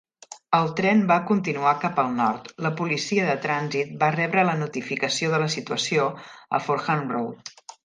El 0.59 0.69
tren 0.77 1.01
va 1.11 1.17
continuar 1.31 1.73
cap 1.83 2.01
al 2.03 2.09
nord; 2.21 2.49
la 2.67 2.71
policia 2.79 3.27
de 3.29 3.37
trànsit 3.45 3.93
va 4.01 4.11
rebre 4.17 4.47
la 4.49 4.57
notificació 4.65 5.31
de 5.37 5.43
la 5.47 5.53
situació 5.59 6.11
a 6.61 6.65
Fordham 6.67 7.09
Road. 7.17 7.57